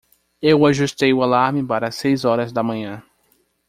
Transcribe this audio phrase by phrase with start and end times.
[0.41, 3.03] Eu ajustei o alarme para as seis horas da manhã.